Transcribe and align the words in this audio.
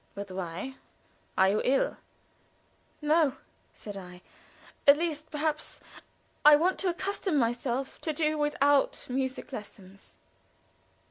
"But 0.15 0.31
why? 0.31 0.77
Are 1.37 1.49
you 1.49 1.61
ill?" 1.63 1.97
"No," 3.03 3.37
said 3.71 3.95
I. 3.95 4.23
"At 4.87 4.97
least 4.97 5.29
perhaps 5.29 5.79
I 6.43 6.55
want 6.55 6.79
to 6.79 6.89
accustom 6.89 7.37
myself 7.37 8.01
to 8.01 8.11
do 8.11 8.35
without 8.35 9.05
music 9.09 9.51
lessons." 9.53 10.17